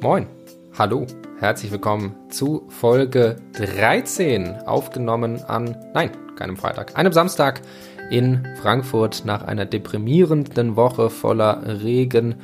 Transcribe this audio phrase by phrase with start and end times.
[0.00, 0.28] Moin,
[0.78, 1.08] hallo,
[1.40, 7.60] herzlich willkommen zu Folge 13, aufgenommen an, nein, keinem Freitag, einem Samstag
[8.08, 12.36] in Frankfurt nach einer deprimierenden Woche voller Regen,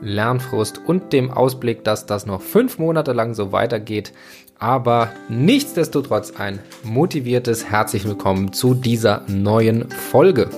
[0.00, 4.14] Lernfrust und dem Ausblick, dass das noch fünf Monate lang so weitergeht.
[4.58, 10.48] Aber nichtsdestotrotz ein motiviertes Herzlich Willkommen zu dieser neuen Folge.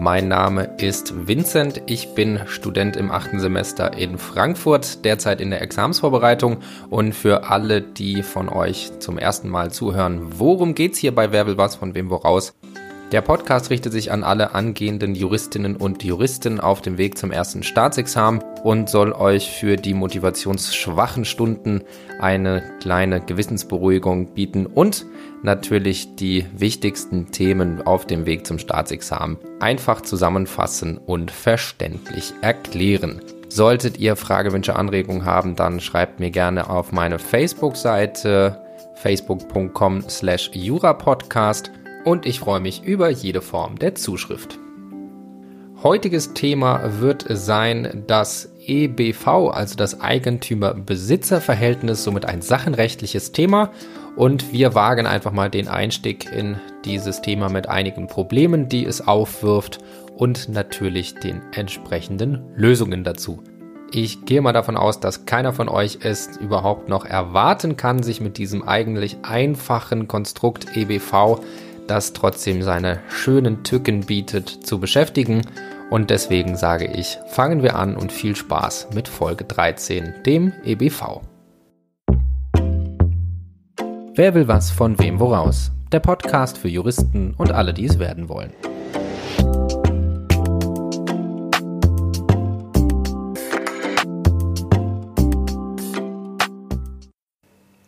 [0.00, 1.82] Mein Name ist Vincent.
[1.86, 6.58] Ich bin Student im achten Semester in Frankfurt, derzeit in der Examsvorbereitung.
[6.88, 11.48] Und für alle, die von euch zum ersten Mal zuhören, worum geht's hier bei Wer
[11.48, 12.54] will was, von wem woraus?
[13.10, 17.62] Der Podcast richtet sich an alle angehenden Juristinnen und Juristen auf dem Weg zum ersten
[17.62, 21.80] Staatsexamen und soll euch für die motivationsschwachen Stunden
[22.20, 25.06] eine kleine Gewissensberuhigung bieten und
[25.42, 33.22] natürlich die wichtigsten Themen auf dem Weg zum Staatsexamen einfach zusammenfassen und verständlich erklären.
[33.48, 38.60] Solltet ihr Fragewünsche, Anregungen haben, dann schreibt mir gerne auf meine Facebook-Seite
[38.96, 41.70] facebook.com slash jurapodcast
[42.08, 44.58] und ich freue mich über jede Form der Zuschrift.
[45.82, 53.72] Heutiges Thema wird sein das EBV, also das Eigentümer-Besitzer-Verhältnis, somit ein sachenrechtliches Thema.
[54.16, 56.56] Und wir wagen einfach mal den Einstieg in
[56.86, 59.78] dieses Thema mit einigen Problemen, die es aufwirft
[60.16, 63.42] und natürlich den entsprechenden Lösungen dazu.
[63.90, 68.20] Ich gehe mal davon aus, dass keiner von euch es überhaupt noch erwarten kann, sich
[68.20, 71.40] mit diesem eigentlich einfachen Konstrukt EBV
[71.88, 75.42] das trotzdem seine schönen Tücken bietet, zu beschäftigen.
[75.90, 81.22] Und deswegen sage ich, fangen wir an und viel Spaß mit Folge 13, dem EBV.
[84.14, 85.70] Wer will was von wem woraus?
[85.92, 88.52] Der Podcast für Juristen und alle, die es werden wollen.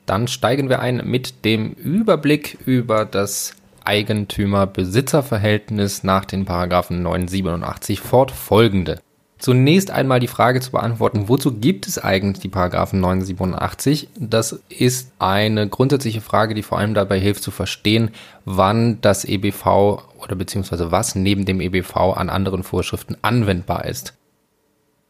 [0.07, 9.01] Dann steigen wir ein mit dem Überblick über das Eigentümer-Besitzer-Verhältnis nach den Paragraphen 987 fortfolgende.
[9.41, 14.11] Zunächst einmal die Frage zu beantworten, wozu gibt es eigentlich die Paragraphen 987?
[14.19, 18.11] Das ist eine grundsätzliche Frage, die vor allem dabei hilft zu verstehen,
[18.45, 24.15] wann das EBV oder beziehungsweise was neben dem EBV an anderen Vorschriften anwendbar ist.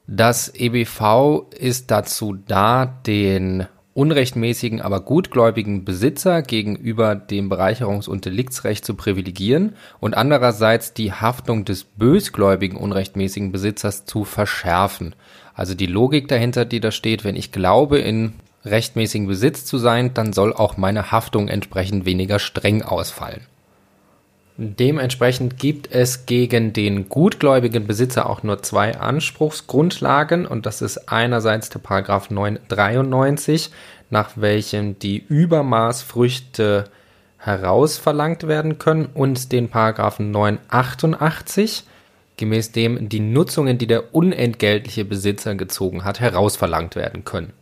[0.06, 3.66] Das EBV ist dazu da, den
[4.00, 11.66] unrechtmäßigen, aber gutgläubigen Besitzer gegenüber dem Bereicherungs- und Deliktsrecht zu privilegieren und andererseits die Haftung
[11.66, 15.14] des bösgläubigen unrechtmäßigen Besitzers zu verschärfen.
[15.52, 18.32] Also die Logik dahinter, die da steht, wenn ich glaube, in
[18.64, 23.42] rechtmäßigen Besitz zu sein, dann soll auch meine Haftung entsprechend weniger streng ausfallen.
[24.62, 31.70] Dementsprechend gibt es gegen den gutgläubigen Besitzer auch nur zwei Anspruchsgrundlagen und das ist einerseits
[31.70, 33.70] der Paragraph 993,
[34.10, 36.84] nach welchem die Übermaßfrüchte
[37.38, 41.84] herausverlangt werden können und den Paragraphen 988,
[42.36, 47.54] gemäß dem die Nutzungen, die der unentgeltliche Besitzer gezogen hat, herausverlangt werden können.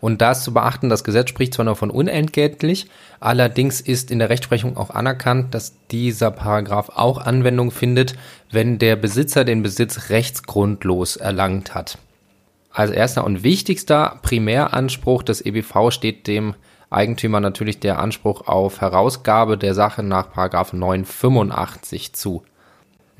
[0.00, 2.88] Und da ist zu beachten, das Gesetz spricht zwar nur von unentgeltlich,
[3.20, 8.14] allerdings ist in der Rechtsprechung auch anerkannt, dass dieser Paragraph auch Anwendung findet,
[8.50, 11.98] wenn der Besitzer den Besitz rechtsgrundlos erlangt hat.
[12.72, 16.54] Als erster und wichtigster Primäranspruch des EBV steht dem
[16.88, 22.42] Eigentümer natürlich der Anspruch auf Herausgabe der Sache nach 985 zu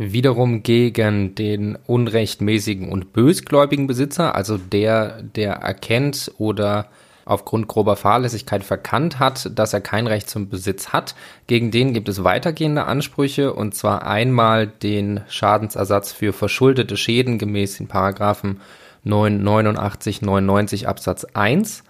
[0.00, 6.86] wiederum gegen den unrechtmäßigen und bösgläubigen Besitzer, also der, der erkennt oder
[7.26, 11.14] aufgrund grober Fahrlässigkeit verkannt hat, dass er kein Recht zum Besitz hat.
[11.46, 17.76] Gegen den gibt es weitergehende Ansprüche und zwar einmal den Schadensersatz für verschuldete Schäden gemäß
[17.76, 18.62] den Paragraphen
[19.04, 21.84] 989, 99 Absatz 1.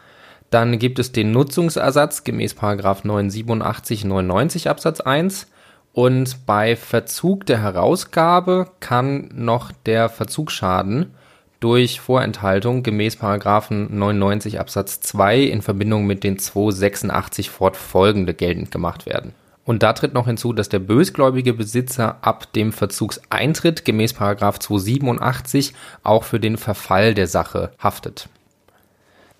[0.50, 5.46] Dann gibt es den Nutzungsersatz gemäß Paragraph 987, 99 Absatz 1
[5.92, 11.14] und bei Verzug der Herausgabe kann noch der Verzugsschaden
[11.58, 19.04] durch Vorenthaltung gemäß Paragraphen 99 Absatz 2 in Verbindung mit den 286 fortfolgende geltend gemacht
[19.04, 19.34] werden.
[19.64, 25.74] Und da tritt noch hinzu, dass der bösgläubige Besitzer ab dem Verzugseintritt gemäß Paragraph 287
[26.02, 28.28] auch für den Verfall der Sache haftet.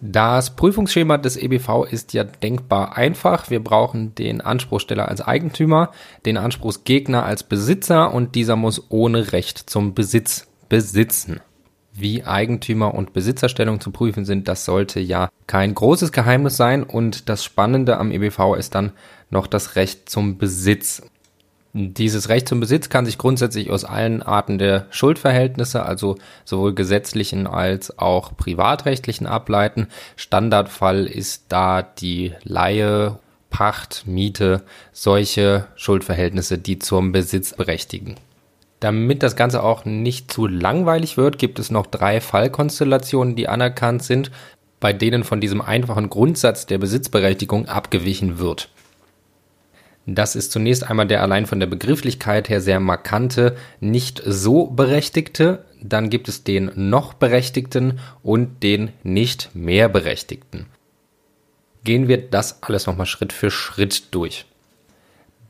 [0.02, 3.50] Das Prüfungsschema des EBV ist ja denkbar einfach.
[3.50, 5.93] Wir brauchen den Anspruchsteller als Eigentümer,
[6.25, 11.41] den Anspruchsgegner als Besitzer und dieser muss ohne Recht zum Besitz besitzen.
[11.93, 17.29] Wie Eigentümer und Besitzerstellung zu prüfen sind, das sollte ja kein großes Geheimnis sein und
[17.29, 18.93] das Spannende am EBV ist dann
[19.29, 21.02] noch das Recht zum Besitz.
[21.72, 27.46] Dieses Recht zum Besitz kann sich grundsätzlich aus allen Arten der Schuldverhältnisse, also sowohl gesetzlichen
[27.46, 29.87] als auch privatrechtlichen ableiten.
[30.17, 33.20] Standardfall ist da die Leihe,
[33.50, 34.62] Pacht, Miete,
[34.93, 38.16] solche Schuldverhältnisse, die zum Besitz berechtigen.
[38.81, 44.02] Damit das Ganze auch nicht zu langweilig wird, gibt es noch drei Fallkonstellationen, die anerkannt
[44.02, 44.32] sind,
[44.81, 48.70] bei denen von diesem einfachen Grundsatz der Besitzberechtigung abgewichen wird.
[50.12, 55.65] Das ist zunächst einmal der allein von der Begrifflichkeit her sehr markante, nicht so Berechtigte.
[55.81, 60.67] Dann gibt es den noch Berechtigten und den nicht mehr Berechtigten.
[61.85, 64.47] Gehen wir das alles nochmal Schritt für Schritt durch.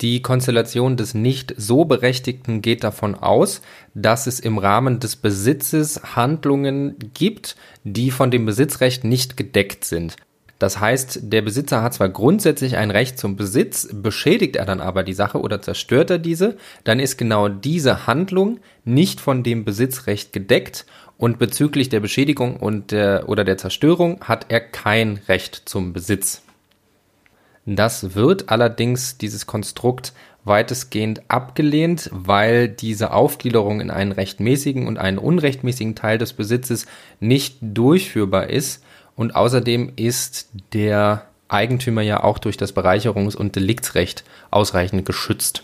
[0.03, 3.63] Die Konstellation des nicht so Berechtigten geht davon aus,
[3.95, 10.17] dass es im Rahmen des Besitzes Handlungen gibt, die von dem Besitzrecht nicht gedeckt sind.
[10.61, 15.03] Das heißt, der Besitzer hat zwar grundsätzlich ein Recht zum Besitz, beschädigt er dann aber
[15.05, 20.35] die Sache oder zerstört er diese, dann ist genau diese Handlung nicht von dem Besitzrecht
[20.35, 20.85] gedeckt
[21.17, 26.43] und bezüglich der Beschädigung und der, oder der Zerstörung hat er kein Recht zum Besitz.
[27.65, 30.13] Das wird allerdings dieses Konstrukt
[30.45, 36.85] weitestgehend abgelehnt, weil diese Aufgliederung in einen rechtmäßigen und einen unrechtmäßigen Teil des Besitzes
[37.19, 38.85] nicht durchführbar ist
[39.21, 45.63] und außerdem ist der Eigentümer ja auch durch das Bereicherungs- und Deliktsrecht ausreichend geschützt.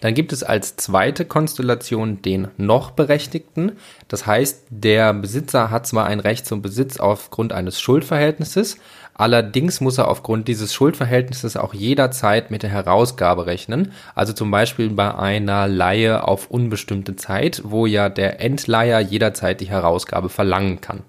[0.00, 3.72] Dann gibt es als zweite Konstellation den noch Berechtigten.
[4.06, 8.76] Das heißt, der Besitzer hat zwar ein Recht zum Besitz aufgrund eines Schuldverhältnisses,
[9.14, 13.92] allerdings muss er aufgrund dieses Schuldverhältnisses auch jederzeit mit der Herausgabe rechnen.
[14.14, 19.70] Also zum Beispiel bei einer Leihe auf unbestimmte Zeit, wo ja der Endleiher jederzeit die
[19.70, 21.00] Herausgabe verlangen kann.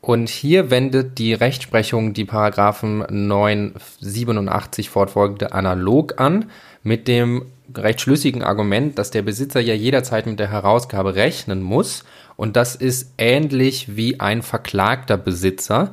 [0.00, 6.50] Und hier wendet die Rechtsprechung die Paragraphen 987 fortfolgende analog an
[6.82, 7.46] mit dem
[7.76, 12.04] recht schlüssigen Argument, dass der Besitzer ja jederzeit mit der Herausgabe rechnen muss
[12.36, 15.92] und das ist ähnlich wie ein verklagter Besitzer,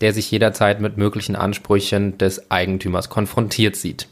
[0.00, 4.08] der sich jederzeit mit möglichen Ansprüchen des Eigentümers konfrontiert sieht.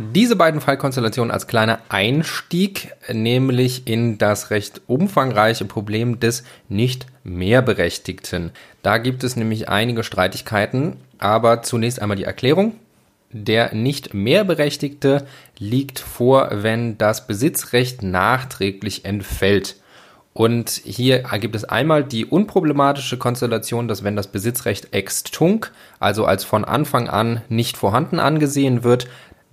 [0.00, 8.52] Diese beiden Fallkonstellationen als kleiner Einstieg, nämlich in das recht umfangreiche Problem des nicht mehrberechtigten.
[8.84, 12.76] Da gibt es nämlich einige Streitigkeiten, aber zunächst einmal die Erklärung.
[13.32, 15.26] Der nicht mehrberechtigte
[15.58, 19.74] liegt vor, wenn das Besitzrecht nachträglich entfällt.
[20.38, 26.26] Und hier gibt es einmal die unproblematische Konstellation, dass wenn das Besitzrecht ex tunc, also
[26.26, 29.08] als von Anfang an nicht vorhanden angesehen wird,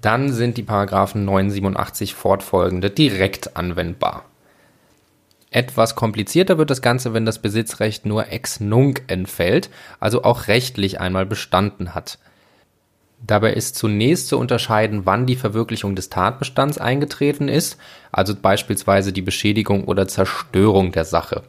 [0.05, 4.25] dann sind die Paragraphen 987 fortfolgende direkt anwendbar.
[5.49, 9.69] Etwas komplizierter wird das Ganze, wenn das Besitzrecht nur ex nunc entfällt,
[9.99, 12.19] also auch rechtlich einmal bestanden hat.
[13.25, 17.77] Dabei ist zunächst zu unterscheiden, wann die Verwirklichung des Tatbestands eingetreten ist,
[18.11, 21.43] also beispielsweise die Beschädigung oder Zerstörung der Sache.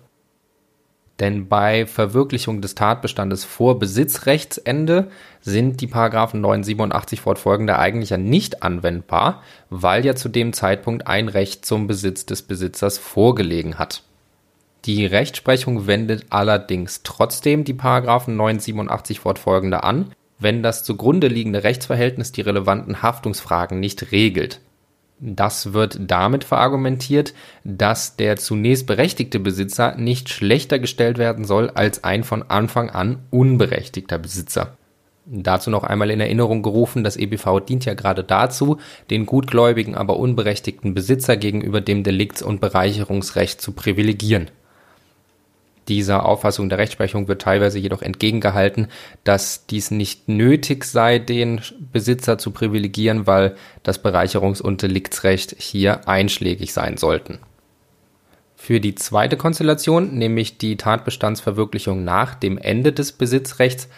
[1.21, 5.09] Denn bei Verwirklichung des Tatbestandes vor Besitzrechtsende
[5.41, 11.29] sind die Paragraphen 987 fortfolgende eigentlich ja nicht anwendbar, weil ja zu dem Zeitpunkt ein
[11.29, 14.03] Recht zum Besitz des Besitzers vorgelegen hat.
[14.85, 22.31] Die Rechtsprechung wendet allerdings trotzdem die Paragraphen 987 fortfolgende an, wenn das zugrunde liegende Rechtsverhältnis
[22.31, 24.61] die relevanten Haftungsfragen nicht regelt.
[25.19, 27.33] Das wird damit verargumentiert,
[27.65, 33.21] dass der zunächst berechtigte Besitzer nicht schlechter gestellt werden soll als ein von Anfang an
[33.31, 34.77] unberechtigter Besitzer.
[35.25, 38.79] Dazu noch einmal in Erinnerung gerufen, das EBV dient ja gerade dazu,
[39.11, 44.51] den gutgläubigen, aber unberechtigten Besitzer gegenüber dem Delikts- und Bereicherungsrecht zu privilegieren.
[45.89, 48.89] Dieser Auffassung der Rechtsprechung wird teilweise jedoch entgegengehalten,
[49.23, 51.61] dass dies nicht nötig sei, den
[51.93, 57.39] Besitzer zu privilegieren, weil das Bereicherungs- und Deliktsrecht hier einschlägig sein sollten.
[58.57, 63.89] Für die zweite Konstellation, nämlich die Tatbestandsverwirklichung nach dem Ende des Besitzrechts,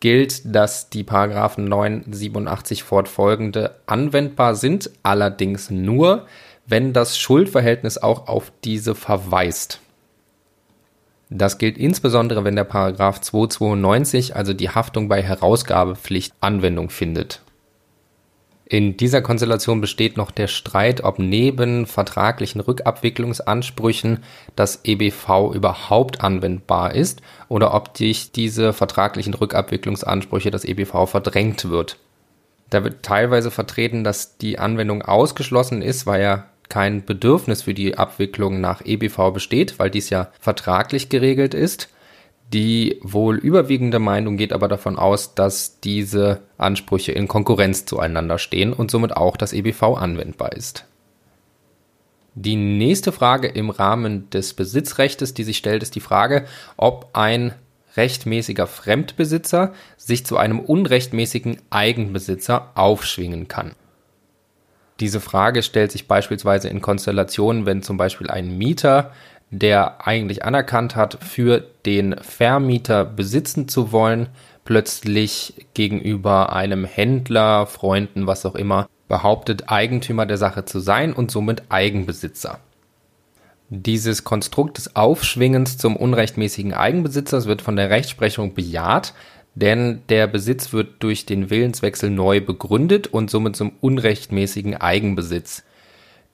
[0.00, 6.26] gilt, dass die Paragraphen 987 fortfolgende anwendbar sind, allerdings nur,
[6.66, 9.80] wenn das Schuldverhältnis auch auf diese verweist.
[11.36, 17.42] Das gilt insbesondere, wenn der Paragraph 292, also die Haftung bei Herausgabepflicht, Anwendung findet.
[18.66, 24.22] In dieser Konstellation besteht noch der Streit, ob neben vertraglichen Rückabwicklungsansprüchen
[24.54, 31.98] das EBV überhaupt anwendbar ist oder ob durch diese vertraglichen Rückabwicklungsansprüche das EBV verdrängt wird.
[32.70, 37.96] Da wird teilweise vertreten, dass die Anwendung ausgeschlossen ist, weil ja kein Bedürfnis für die
[37.96, 41.88] Abwicklung nach EBV besteht, weil dies ja vertraglich geregelt ist.
[42.52, 48.72] Die wohl überwiegende Meinung geht aber davon aus, dass diese Ansprüche in Konkurrenz zueinander stehen
[48.72, 50.84] und somit auch das EBV anwendbar ist.
[52.36, 57.54] Die nächste Frage im Rahmen des Besitzrechtes, die sich stellt, ist die Frage, ob ein
[57.96, 63.72] rechtmäßiger Fremdbesitzer sich zu einem unrechtmäßigen Eigenbesitzer aufschwingen kann.
[65.00, 69.10] Diese Frage stellt sich beispielsweise in Konstellationen, wenn zum Beispiel ein Mieter,
[69.50, 74.28] der eigentlich anerkannt hat, für den Vermieter besitzen zu wollen,
[74.64, 81.30] plötzlich gegenüber einem Händler, Freunden, was auch immer, behauptet, Eigentümer der Sache zu sein und
[81.30, 82.58] somit Eigenbesitzer.
[83.70, 89.14] Dieses Konstrukt des Aufschwingens zum unrechtmäßigen Eigenbesitzers wird von der Rechtsprechung bejaht,
[89.54, 95.64] denn der Besitz wird durch den Willenswechsel neu begründet und somit zum unrechtmäßigen Eigenbesitz.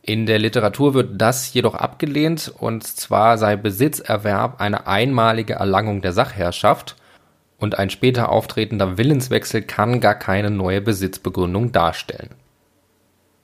[0.02, 6.12] In der Literatur wird das jedoch abgelehnt, und zwar sei Besitzerwerb eine einmalige Erlangung der
[6.12, 6.96] Sachherrschaft
[7.58, 12.30] und ein später auftretender Willenswechsel kann gar keine neue Besitzbegründung darstellen.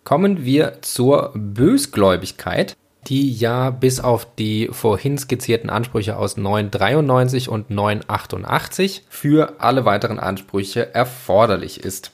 [0.05, 7.71] Kommen wir zur Bösgläubigkeit die ja bis auf die vorhin skizzierten Ansprüche aus 993 und
[7.71, 12.11] 988 für alle weiteren Ansprüche erforderlich ist.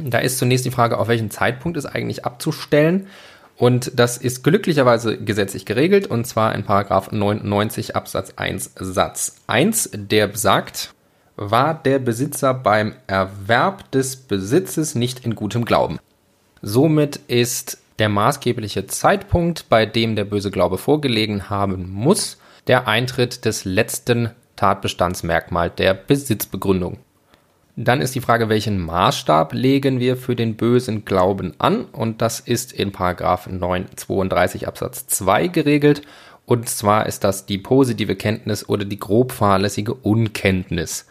[0.00, 3.08] Da ist zunächst die Frage, auf welchen Zeitpunkt ist eigentlich abzustellen.
[3.56, 9.90] Und das ist glücklicherweise gesetzlich geregelt und zwar in Paragraph 99 Absatz 1 Satz 1,
[9.94, 10.94] der besagt,
[11.34, 15.98] war der Besitzer beim Erwerb des Besitzes nicht in gutem Glauben.
[16.62, 23.44] Somit ist der maßgebliche Zeitpunkt, bei dem der böse Glaube vorgelegen haben muss, der Eintritt
[23.44, 26.98] des letzten Tatbestandsmerkmal der Besitzbegründung.
[27.76, 31.84] Dann ist die Frage, welchen Maßstab legen wir für den bösen Glauben an?
[31.84, 36.02] Und das ist in Paragraph 932 Absatz 2 geregelt.
[36.44, 41.06] Und zwar ist das die positive Kenntnis oder die grob fahrlässige Unkenntnis.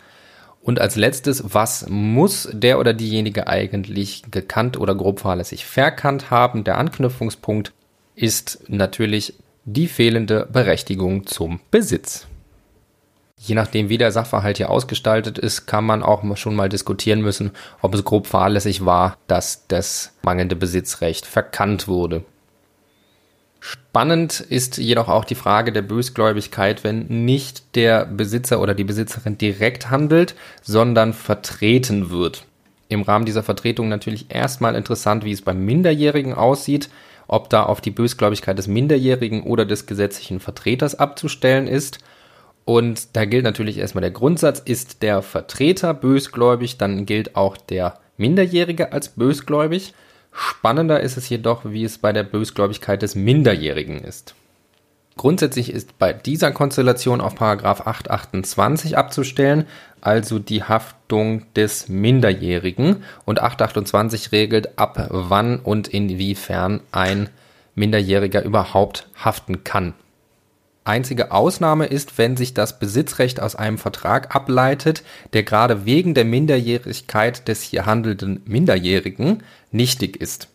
[0.67, 6.65] Und als letztes, was muss der oder diejenige eigentlich gekannt oder grob fahrlässig verkannt haben?
[6.65, 7.71] Der Anknüpfungspunkt
[8.15, 12.27] ist natürlich die fehlende Berechtigung zum Besitz.
[13.38, 17.51] Je nachdem, wie der Sachverhalt hier ausgestaltet ist, kann man auch schon mal diskutieren müssen,
[17.81, 22.25] ob es grob fahrlässig war, dass das mangelnde Besitzrecht verkannt wurde.
[23.69, 29.38] Spannend ist jedoch auch die Frage der Bösgläubigkeit, wenn nicht der Besitzer oder die Besitzerin
[29.38, 32.45] direkt handelt, sondern vertreten wird.
[32.88, 36.89] Im Rahmen dieser Vertretung natürlich erstmal interessant, wie es beim Minderjährigen aussieht,
[37.27, 42.00] ob da auf die Bösgläubigkeit des Minderjährigen oder des gesetzlichen Vertreters abzustellen ist.
[42.63, 48.00] Und da gilt natürlich erstmal der Grundsatz, ist der Vertreter bösgläubig, dann gilt auch der
[48.15, 49.93] Minderjährige als bösgläubig.
[50.39, 54.36] Spannender ist es jedoch, wie es bei der Bösgläubigkeit des Minderjährigen ist.
[55.17, 59.65] Grundsätzlich ist bei dieser Konstellation auf Paragraph 828 abzustellen,
[60.00, 67.29] also die Haftung des Minderjährigen und 828 regelt ab wann und inwiefern ein
[67.74, 69.96] Minderjähriger überhaupt haften kann.
[70.88, 75.03] Einzige Ausnahme ist, wenn sich das Besitzrecht aus einem Vertrag ableitet,
[75.34, 80.48] der gerade wegen der Minderjährigkeit des hier handelnden Minderjährigen nichtig ist.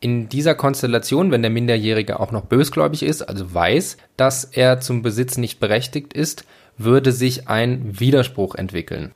[0.00, 5.00] In dieser Konstellation, wenn der Minderjährige auch noch bösgläubig ist, also weiß, dass er zum
[5.00, 6.44] Besitz nicht berechtigt ist,
[6.76, 9.12] würde sich ein Widerspruch entwickeln.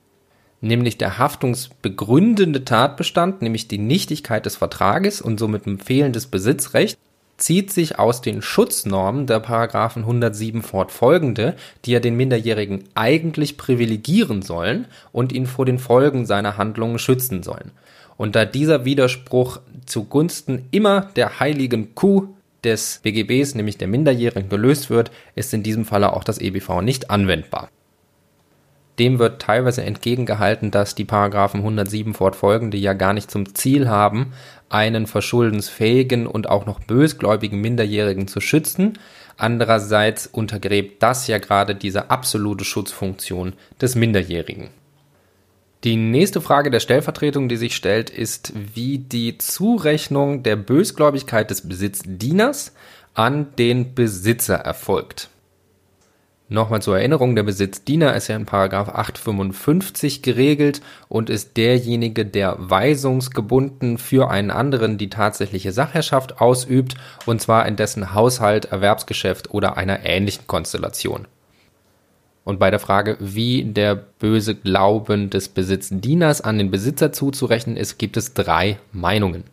[0.62, 6.98] Nämlich der haftungsbegründende Tatbestand, nämlich die Nichtigkeit des Vertrages und somit ein fehlendes Besitzrecht,
[7.38, 11.54] zieht sich aus den Schutznormen der Paragraphen 107 fortfolgende,
[11.84, 17.42] die ja den Minderjährigen eigentlich privilegieren sollen und ihn vor den Folgen seiner Handlungen schützen
[17.42, 17.70] sollen.
[18.16, 22.28] Und da dieser Widerspruch zugunsten immer der heiligen Kuh
[22.64, 27.10] des BGBs, nämlich der Minderjährigen, gelöst wird, ist in diesem Falle auch das EBV nicht
[27.10, 27.70] anwendbar.
[28.98, 34.32] Dem wird teilweise entgegengehalten, dass die Paragraphen 107 fortfolgende ja gar nicht zum Ziel haben,
[34.68, 38.98] einen verschuldensfähigen und auch noch bösgläubigen Minderjährigen zu schützen.
[39.36, 44.70] Andererseits untergräbt das ja gerade diese absolute Schutzfunktion des Minderjährigen.
[45.84, 51.68] Die nächste Frage der Stellvertretung, die sich stellt, ist, wie die Zurechnung der Bösgläubigkeit des
[51.68, 52.74] Besitzdieners
[53.14, 55.28] an den Besitzer erfolgt.
[56.50, 62.56] Nochmal zur Erinnerung, der Besitzdiener ist ja in Paragraph 855 geregelt und ist derjenige, der
[62.58, 66.94] weisungsgebunden für einen anderen die tatsächliche Sachherrschaft ausübt,
[67.26, 71.26] und zwar in dessen Haushalt, Erwerbsgeschäft oder einer ähnlichen Konstellation.
[72.44, 77.98] Und bei der Frage, wie der böse Glauben des Besitzdieners an den Besitzer zuzurechnen ist,
[77.98, 79.44] gibt es drei Meinungen.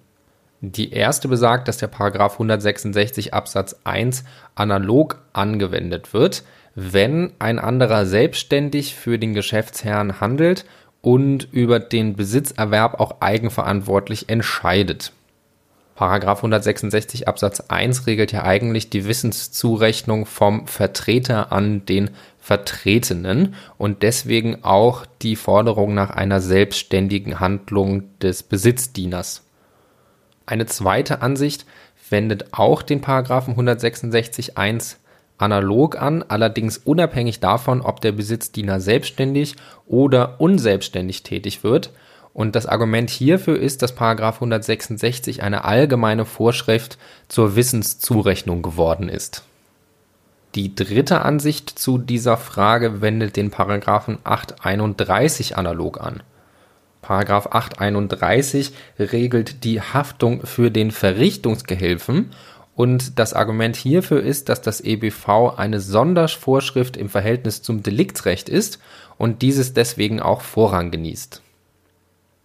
[0.62, 4.24] Die erste besagt, dass der Paragraph 166 Absatz 1
[4.56, 6.44] analog angewendet wird,
[6.75, 10.65] wenn ein anderer selbstständig für den Geschäftsherrn handelt
[11.01, 15.13] und über den Besitzerwerb auch eigenverantwortlich entscheidet.
[15.96, 22.10] Paragraph 166 Absatz 1 regelt ja eigentlich die Wissenszurechnung vom Vertreter an den
[22.41, 29.44] Vertretenen und deswegen auch die Forderung nach einer selbstständigen Handlung des Besitzdieners.
[30.46, 31.65] Eine zweite Ansicht
[32.10, 35.00] wendet auch den Paragraphen 166 1
[35.38, 41.92] analog an, allerdings unabhängig davon, ob der Besitzdiener selbstständig oder unselbstständig tätig wird.
[42.34, 46.98] Und das Argument hierfür ist, dass Paragraph 166 eine allgemeine Vorschrift
[47.30, 49.44] zur Wissenszurechnung geworden ist.
[50.56, 56.24] Die dritte Ansicht zu dieser Frage wendet den Paragraphen 831 analog an.
[57.01, 62.32] Paragraph 831 regelt die Haftung für den Verrichtungsgehilfen
[62.75, 68.79] und das Argument hierfür ist, dass das EBV eine Sondervorschrift im Verhältnis zum Deliktsrecht ist
[69.17, 71.41] und dieses deswegen auch Vorrang genießt.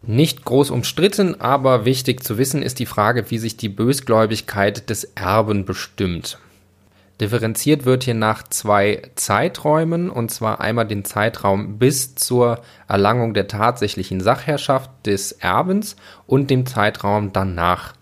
[0.03, 5.05] Nicht groß umstritten, aber wichtig zu wissen ist die Frage, wie sich die Bösgläubigkeit des
[5.15, 6.39] Erben bestimmt.
[7.21, 13.47] Differenziert wird hier nach zwei Zeiträumen, und zwar einmal den Zeitraum bis zur Erlangung der
[13.47, 15.97] tatsächlichen Sachherrschaft des Erbens
[16.27, 17.93] und dem Zeitraum danach.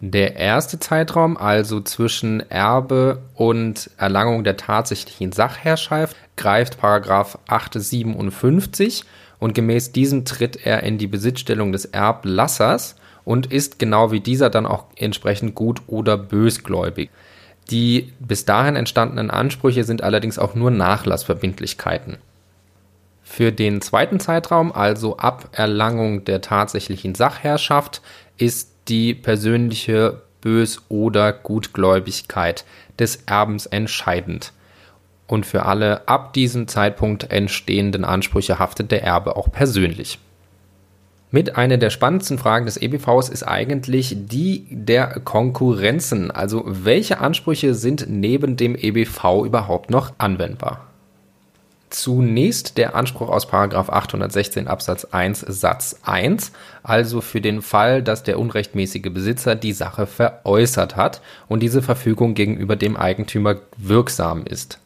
[0.00, 9.04] Der erste Zeitraum, also zwischen Erbe und Erlangung der tatsächlichen Sachherrschaft, greift Paragraph 857
[9.38, 14.50] und gemäß diesem tritt er in die Besitzstellung des Erblassers und ist genau wie dieser
[14.50, 17.10] dann auch entsprechend gut oder bösgläubig.
[17.70, 22.18] Die bis dahin entstandenen Ansprüche sind allerdings auch nur Nachlassverbindlichkeiten.
[23.24, 28.02] Für den zweiten Zeitraum, also ab Erlangung der tatsächlichen Sachherrschaft,
[28.38, 32.64] ist die persönliche Bös- oder Gutgläubigkeit
[32.98, 34.52] des Erbens entscheidend.
[35.26, 40.18] Und für alle ab diesem Zeitpunkt entstehenden Ansprüche haftet der Erbe auch persönlich.
[41.32, 46.30] Mit einer der spannendsten Fragen des EBVs ist eigentlich die der Konkurrenzen.
[46.30, 50.86] Also welche Ansprüche sind neben dem EBV überhaupt noch anwendbar?
[51.88, 56.50] Zunächst der Anspruch aus 816 Absatz 1 Satz 1,
[56.82, 62.34] also für den Fall, dass der unrechtmäßige Besitzer die Sache veräußert hat und diese Verfügung
[62.34, 64.80] gegenüber dem Eigentümer wirksam ist.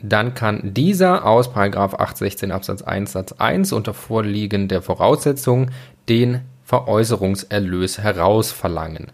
[0.00, 5.72] Dann kann dieser aus 816 Absatz 1 Satz 1 unter Vorliegen der Voraussetzungen
[6.08, 9.08] den Veräußerungserlös herausverlangen.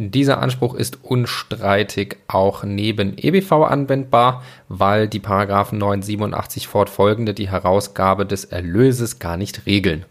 [0.00, 8.24] Dieser Anspruch ist unstreitig auch neben EBV anwendbar, weil die Paragraphen 987 fortfolgende die Herausgabe
[8.24, 10.04] des Erlöses gar nicht regeln.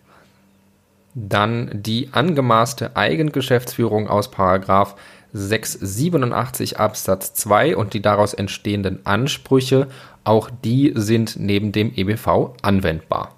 [1.16, 4.98] Dann die angemaßte Eigengeschäftsführung aus Paragraph
[5.32, 9.88] 687 Absatz 2 und die daraus entstehenden Ansprüche,
[10.26, 13.36] auch die sind neben dem EBV anwendbar.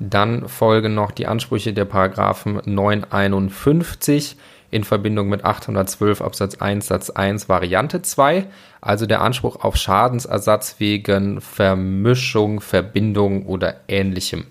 [0.00, 4.36] Dann folgen noch die Ansprüche der Paragraphen 951
[4.70, 8.46] in Verbindung mit 812 Absatz 1 Satz 1 Variante 2,
[8.80, 14.46] also der Anspruch auf Schadensersatz wegen Vermischung, Verbindung oder ähnlichem.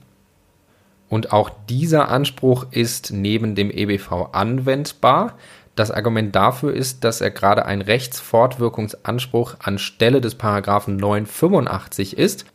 [1.10, 5.36] Und auch dieser Anspruch ist neben dem EBV anwendbar.
[5.76, 12.46] Das Argument dafür ist, dass er gerade ein Rechtsfortwirkungsanspruch anstelle des Paragraphen 985 ist,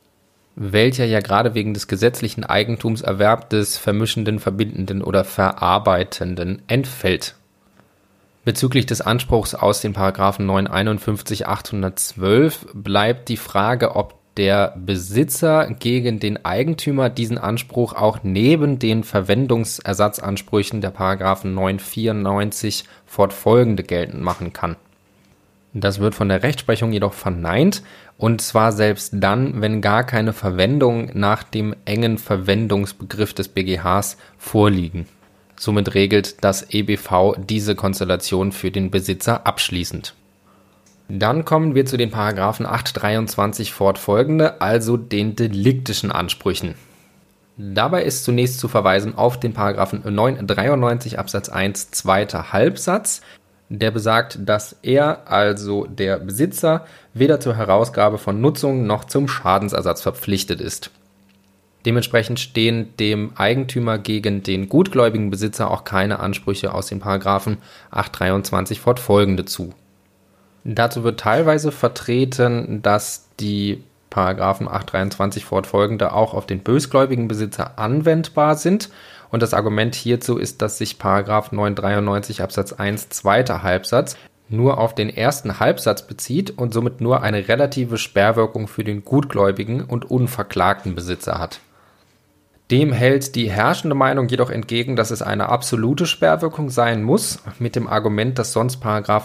[0.57, 7.35] welcher ja gerade wegen des gesetzlichen Eigentumserwerb des vermischenden, verbindenden oder verarbeitenden entfällt.
[8.44, 16.20] Bezüglich des Anspruchs aus den Paragraphen 951 812 bleibt die Frage, ob der Besitzer gegen
[16.20, 24.76] den Eigentümer diesen Anspruch auch neben den Verwendungsersatzansprüchen der Paragraphen 994 fortfolgende geltend machen kann.
[25.72, 27.83] Das wird von der Rechtsprechung jedoch verneint,
[28.16, 35.07] und zwar selbst dann, wenn gar keine Verwendung nach dem engen Verwendungsbegriff des BGHs vorliegen.
[35.57, 40.14] Somit regelt das EBV diese Konstellation für den Besitzer abschließend.
[41.09, 46.75] Dann kommen wir zu den Paragraphen 823 fortfolgende, also den deliktischen Ansprüchen.
[47.57, 53.21] Dabei ist zunächst zu verweisen auf den Paragraphen 993 Absatz 1 zweiter Halbsatz,
[53.69, 60.03] der besagt, dass er, also der Besitzer, weder zur Herausgabe von Nutzung noch zum Schadensersatz
[60.03, 60.90] verpflichtet ist.
[61.87, 67.59] Dementsprechend stehen dem Eigentümer gegen den gutgläubigen Besitzer auch keine Ansprüche aus den Paragraphen
[67.90, 69.75] 823 fortfolgende zu.
[70.64, 78.57] Dazu wird teilweise vertreten, dass die Paragraphen 823 fortfolgende auch auf den bösgläubigen Besitzer anwendbar
[78.57, 78.88] sind.
[79.31, 84.16] Und das Argument hierzu ist, dass sich Paragraph 993 Absatz 1 zweiter Halbsatz
[84.49, 89.83] nur auf den ersten Halbsatz bezieht und somit nur eine relative Sperrwirkung für den gutgläubigen
[89.83, 91.61] und unverklagten Besitzer hat.
[92.70, 97.77] Dem hält die herrschende Meinung jedoch entgegen, dass es eine absolute Sperrwirkung sein muss, mit
[97.77, 98.79] dem Argument, dass sonst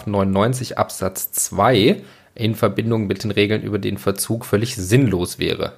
[0.06, 2.02] 99 Absatz 2
[2.34, 5.72] in Verbindung mit den Regeln über den Verzug völlig sinnlos wäre.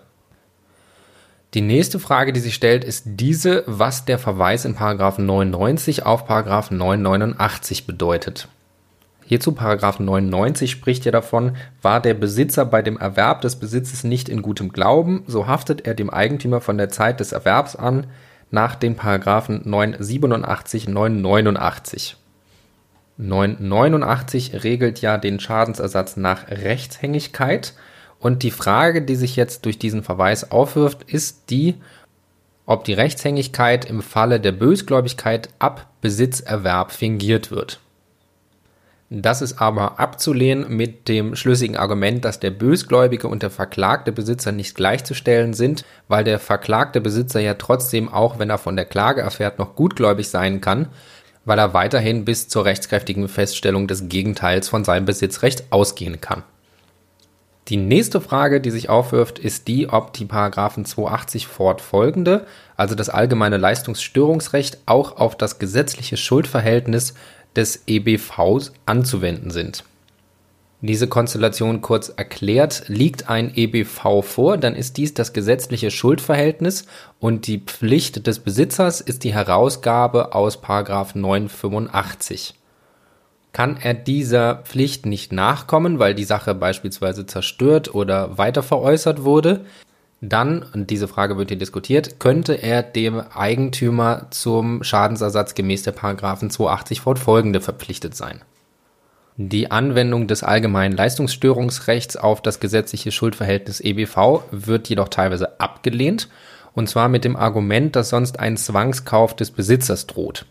[1.55, 4.75] Die nächste Frage, die sich stellt, ist diese, was der Verweis in
[5.19, 6.25] 99 auf
[6.71, 8.49] 989 bedeutet.
[9.25, 14.29] Hierzu Paragraph 99 spricht ja davon, war der Besitzer bei dem Erwerb des Besitzes nicht
[14.29, 18.07] in gutem Glauben, so haftet er dem Eigentümer von der Zeit des Erwerbs an
[18.51, 22.17] nach den Paragraphen 987, 989.
[23.19, 27.75] 989 regelt ja den Schadensersatz nach Rechtshängigkeit
[28.19, 31.77] und die Frage, die sich jetzt durch diesen Verweis aufwirft, ist die,
[32.67, 37.81] ob die Rechtshängigkeit im Falle der Bösgläubigkeit ab Besitzerwerb fingiert wird.
[39.15, 44.53] Das ist aber abzulehnen mit dem schlüssigen Argument, dass der bösgläubige und der verklagte Besitzer
[44.53, 49.21] nicht gleichzustellen sind, weil der verklagte Besitzer ja trotzdem, auch wenn er von der Klage
[49.21, 50.89] erfährt, noch gutgläubig sein kann,
[51.45, 56.43] weil er weiterhin bis zur rechtskräftigen Feststellung des Gegenteils von seinem Besitzrecht ausgehen kann.
[57.69, 62.47] Die nächste Frage, die sich aufwirft, ist die, ob die Paragraphen 280 fortfolgende,
[62.77, 67.13] also das allgemeine Leistungsstörungsrecht, auch auf das gesetzliche Schuldverhältnis
[67.57, 69.85] des EBVs anzuwenden sind.
[70.85, 76.87] Diese Konstellation kurz erklärt, liegt ein EBV vor, dann ist dies das gesetzliche Schuldverhältnis
[77.21, 82.55] und die Pflicht des Besitzers ist die Herausgabe aus 985.
[83.53, 89.65] Kann er dieser Pflicht nicht nachkommen, weil die Sache beispielsweise zerstört oder weiterveräußert wurde,
[90.25, 95.91] dann, und diese Frage wird hier diskutiert, könnte er dem Eigentümer zum Schadensersatz gemäß der
[95.91, 98.41] Paragraphen 280 fortfolgende verpflichtet sein.
[99.37, 106.29] Die Anwendung des allgemeinen Leistungsstörungsrechts auf das gesetzliche Schuldverhältnis EBV wird jedoch teilweise abgelehnt,
[106.73, 110.47] und zwar mit dem Argument, dass sonst ein Zwangskauf des Besitzers droht.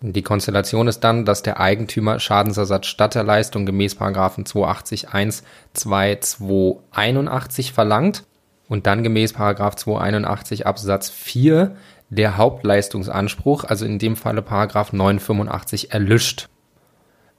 [0.00, 5.42] Die Konstellation ist dann, dass der Eigentümer Schadensersatz statt der Leistung gemäß Paragraphen 280 1,
[5.74, 8.24] 2, 2, 81 verlangt
[8.68, 9.34] und dann gemäß
[9.76, 11.76] 281 Absatz 4
[12.10, 16.48] der Hauptleistungsanspruch, also in dem Falle 985 erlischt.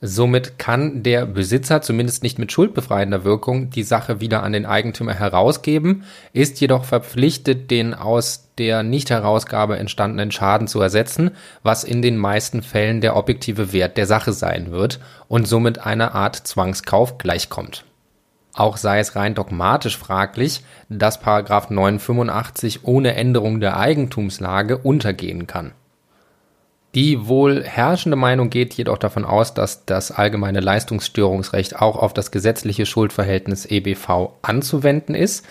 [0.02, 5.14] Somit kann der Besitzer zumindest nicht mit schuldbefreiender Wirkung die Sache wieder an den Eigentümer
[5.14, 11.32] herausgeben, ist jedoch verpflichtet, den aus der Nichtherausgabe entstandenen Schaden zu ersetzen,
[11.64, 16.16] was in den meisten Fällen der objektive Wert der Sache sein wird und somit einer
[16.16, 17.84] Art Zwangskauf gleichkommt.
[18.60, 25.72] Auch sei es rein dogmatisch fraglich, dass 985 ohne Änderung der Eigentumslage untergehen kann.
[26.94, 32.32] Die wohl herrschende Meinung geht jedoch davon aus, dass das allgemeine Leistungsstörungsrecht auch auf das
[32.32, 35.46] gesetzliche Schuldverhältnis EBV anzuwenden ist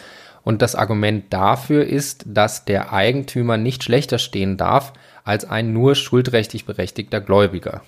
[0.45, 4.93] und das Argument dafür ist, dass der Eigentümer nicht schlechter stehen darf
[5.25, 7.81] als ein nur schuldrechtlich berechtigter Gläubiger.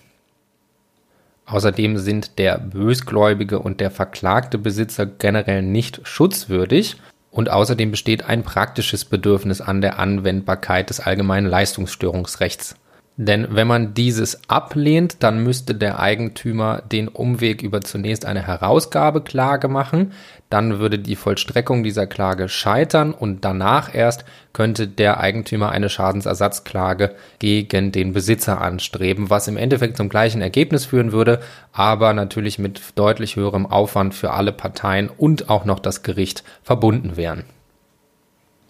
[1.51, 6.97] Außerdem sind der bösgläubige und der verklagte Besitzer generell nicht schutzwürdig
[7.33, 12.77] und außerdem besteht ein praktisches Bedürfnis an der Anwendbarkeit des allgemeinen Leistungsstörungsrechts.
[13.17, 19.69] Denn wenn man dieses ablehnt, dann müsste der Eigentümer den Umweg über zunächst eine Herausgabeklage
[19.69, 20.13] machen,
[20.49, 27.15] dann würde die Vollstreckung dieser Klage scheitern und danach erst könnte der Eigentümer eine Schadensersatzklage
[27.39, 31.41] gegen den Besitzer anstreben, was im Endeffekt zum gleichen Ergebnis führen würde,
[31.73, 37.17] aber natürlich mit deutlich höherem Aufwand für alle Parteien und auch noch das Gericht verbunden
[37.17, 37.45] wären.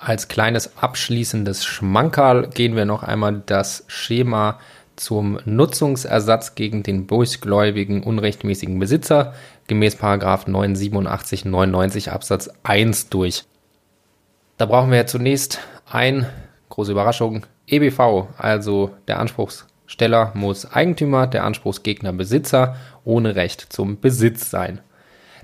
[0.03, 4.59] Als kleines abschließendes Schmankerl gehen wir noch einmal das Schema
[4.97, 9.35] zum Nutzungsersatz gegen den bösgläubigen unrechtmäßigen Besitzer
[9.67, 13.45] gemäß 987 99 Absatz 1 durch.
[14.57, 16.25] Da brauchen wir ja zunächst ein,
[16.71, 24.49] große Überraschung, EBV, also der Anspruchssteller muss Eigentümer, der Anspruchsgegner Besitzer ohne Recht zum Besitz
[24.49, 24.81] sein.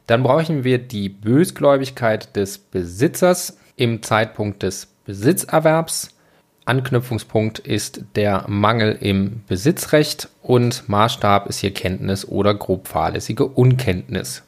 [0.07, 6.17] Dann brauchen wir die Bösgläubigkeit des Besitzers, im Zeitpunkt des Besitzerwerbs.
[6.65, 14.43] Anknüpfungspunkt ist der Mangel im Besitzrecht und Maßstab ist hier Kenntnis oder grob fahrlässige Unkenntnis.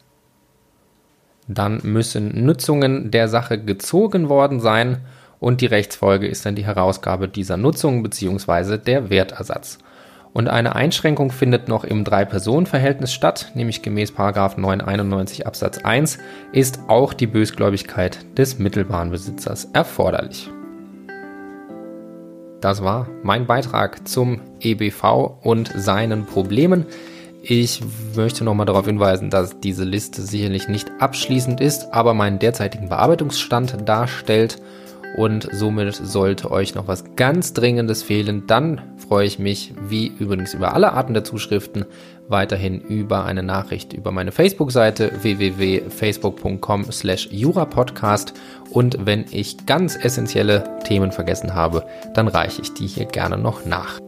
[1.47, 4.99] Dann müssen Nutzungen der Sache gezogen worden sein
[5.38, 8.79] und die Rechtsfolge ist dann die Herausgabe dieser Nutzung bzw.
[8.79, 9.79] der Wertersatz.
[10.38, 16.18] Und eine Einschränkung findet noch im Drei-Personen-Verhältnis statt, nämlich gemäß 991 Absatz 1
[16.53, 20.48] ist auch die Bösgläubigkeit des mittelbaren Besitzers erforderlich.
[22.61, 26.87] Das war mein Beitrag zum EBV und seinen Problemen.
[27.42, 27.83] Ich
[28.14, 33.88] möchte nochmal darauf hinweisen, dass diese Liste sicherlich nicht abschließend ist, aber meinen derzeitigen Bearbeitungsstand
[33.88, 34.62] darstellt
[35.16, 40.55] und somit sollte euch noch was ganz Dringendes fehlen, dann freue ich mich, wie übrigens
[40.55, 41.85] über alle Arten der Zuschriften,
[42.29, 48.35] weiterhin über eine Nachricht über meine Facebook-Seite www.facebook.com slash jurapodcast
[48.71, 53.64] und wenn ich ganz essentielle Themen vergessen habe, dann reiche ich die hier gerne noch
[53.64, 53.99] nach.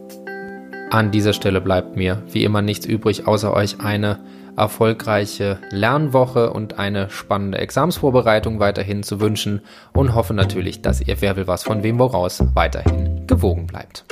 [0.91, 4.19] An dieser Stelle bleibt mir wie immer nichts übrig, außer euch eine
[4.55, 9.61] erfolgreiche Lernwoche und eine spannende Examsvorbereitung weiterhin zu wünschen
[9.93, 14.05] und hoffe natürlich, dass ihr Wer will was von wem woraus weiterhin gewogen bleibt.